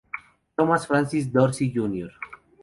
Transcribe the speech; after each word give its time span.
Thomas 0.57 0.85
Francis 0.87 1.27
Dorsey, 1.27 1.69
Jr. 1.71 2.09